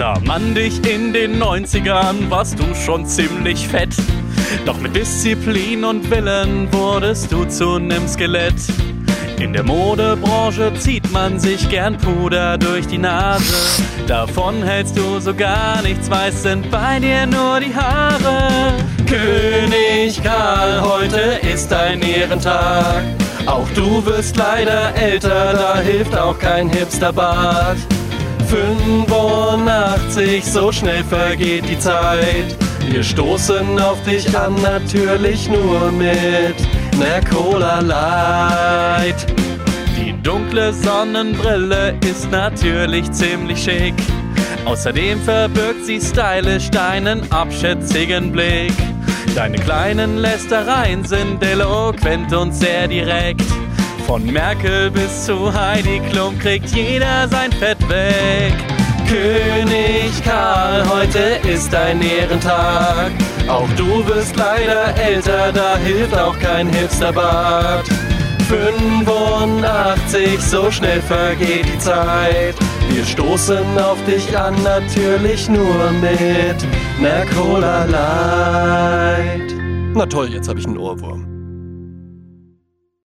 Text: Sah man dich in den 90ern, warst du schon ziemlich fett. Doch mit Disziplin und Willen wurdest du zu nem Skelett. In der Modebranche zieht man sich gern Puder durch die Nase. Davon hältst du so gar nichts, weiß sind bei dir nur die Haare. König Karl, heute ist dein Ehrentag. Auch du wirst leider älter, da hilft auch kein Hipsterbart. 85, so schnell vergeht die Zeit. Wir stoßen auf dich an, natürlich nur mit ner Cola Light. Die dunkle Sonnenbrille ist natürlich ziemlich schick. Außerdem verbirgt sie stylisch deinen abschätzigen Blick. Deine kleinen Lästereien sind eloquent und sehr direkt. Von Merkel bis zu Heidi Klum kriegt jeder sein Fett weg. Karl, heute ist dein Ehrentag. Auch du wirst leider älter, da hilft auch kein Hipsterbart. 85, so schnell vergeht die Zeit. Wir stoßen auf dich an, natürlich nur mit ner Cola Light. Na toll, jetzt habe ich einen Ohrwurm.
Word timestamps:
Sah 0.00 0.18
man 0.24 0.54
dich 0.54 0.80
in 0.88 1.12
den 1.12 1.42
90ern, 1.42 2.30
warst 2.30 2.58
du 2.58 2.74
schon 2.74 3.04
ziemlich 3.04 3.68
fett. 3.68 3.94
Doch 4.64 4.80
mit 4.80 4.96
Disziplin 4.96 5.84
und 5.84 6.10
Willen 6.10 6.72
wurdest 6.72 7.30
du 7.30 7.44
zu 7.44 7.78
nem 7.78 8.08
Skelett. 8.08 8.54
In 9.38 9.52
der 9.52 9.62
Modebranche 9.62 10.72
zieht 10.78 11.12
man 11.12 11.38
sich 11.38 11.68
gern 11.68 11.98
Puder 11.98 12.56
durch 12.56 12.86
die 12.86 12.96
Nase. 12.96 13.82
Davon 14.06 14.62
hältst 14.62 14.96
du 14.96 15.20
so 15.20 15.34
gar 15.34 15.82
nichts, 15.82 16.10
weiß 16.10 16.44
sind 16.44 16.70
bei 16.70 16.98
dir 16.98 17.26
nur 17.26 17.60
die 17.60 17.74
Haare. 17.74 18.72
König 19.06 20.22
Karl, 20.22 20.80
heute 20.80 21.46
ist 21.46 21.70
dein 21.70 22.00
Ehrentag. 22.00 23.04
Auch 23.44 23.68
du 23.74 24.02
wirst 24.06 24.34
leider 24.38 24.94
älter, 24.94 25.52
da 25.52 25.78
hilft 25.78 26.16
auch 26.16 26.38
kein 26.38 26.70
Hipsterbart. 26.70 27.76
85, 28.50 29.79
so 30.42 30.72
schnell 30.72 31.04
vergeht 31.04 31.68
die 31.68 31.78
Zeit. 31.78 32.56
Wir 32.88 33.02
stoßen 33.02 33.78
auf 33.78 34.02
dich 34.02 34.36
an, 34.36 34.54
natürlich 34.60 35.48
nur 35.48 35.92
mit 35.92 36.56
ner 36.98 37.20
Cola 37.30 37.80
Light. 37.80 39.26
Die 39.96 40.12
dunkle 40.22 40.72
Sonnenbrille 40.72 41.94
ist 42.08 42.30
natürlich 42.30 43.10
ziemlich 43.12 43.62
schick. 43.62 43.94
Außerdem 44.64 45.20
verbirgt 45.20 45.86
sie 45.86 46.00
stylisch 46.00 46.70
deinen 46.70 47.30
abschätzigen 47.30 48.32
Blick. 48.32 48.72
Deine 49.34 49.58
kleinen 49.58 50.18
Lästereien 50.18 51.04
sind 51.04 51.42
eloquent 51.42 52.32
und 52.34 52.52
sehr 52.52 52.88
direkt. 52.88 53.44
Von 54.06 54.26
Merkel 54.26 54.90
bis 54.90 55.26
zu 55.26 55.52
Heidi 55.54 56.00
Klum 56.10 56.36
kriegt 56.38 56.70
jeder 56.74 57.28
sein 57.28 57.52
Fett 57.52 57.78
weg. 57.88 58.79
Karl, 60.22 60.88
heute 60.88 61.40
ist 61.48 61.72
dein 61.72 62.00
Ehrentag. 62.02 63.12
Auch 63.48 63.68
du 63.76 64.06
wirst 64.06 64.36
leider 64.36 64.94
älter, 64.96 65.52
da 65.52 65.76
hilft 65.78 66.16
auch 66.16 66.38
kein 66.38 66.68
Hipsterbart. 66.68 67.88
85, 68.48 70.40
so 70.40 70.70
schnell 70.70 71.00
vergeht 71.02 71.66
die 71.66 71.78
Zeit. 71.78 72.54
Wir 72.90 73.04
stoßen 73.04 73.78
auf 73.78 73.98
dich 74.04 74.36
an, 74.36 74.60
natürlich 74.62 75.48
nur 75.48 75.90
mit 76.00 76.66
ner 77.00 77.24
Cola 77.26 77.84
Light. 77.84 79.54
Na 79.94 80.06
toll, 80.06 80.28
jetzt 80.32 80.48
habe 80.48 80.58
ich 80.58 80.66
einen 80.66 80.78
Ohrwurm. 80.78 81.39